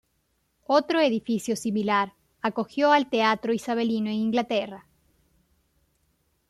Otro 0.65 0.99
edificio 0.99 1.55
similar 1.55 2.13
acogió 2.41 2.91
al 2.91 3.07
teatro 3.07 3.53
isabelino 3.53 4.09
en 4.09 4.15
Inglaterra. 4.15 4.87